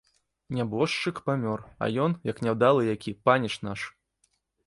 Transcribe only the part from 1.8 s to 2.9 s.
а ён, як няўдалы